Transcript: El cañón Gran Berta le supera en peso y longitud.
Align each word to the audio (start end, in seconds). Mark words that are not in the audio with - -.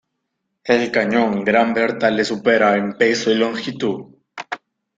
El 0.63 0.89
cañón 0.91 1.43
Gran 1.45 1.75
Berta 1.75 2.09
le 2.09 2.25
supera 2.25 2.75
en 2.75 2.93
peso 2.97 3.29
y 3.29 3.35
longitud. 3.35 4.15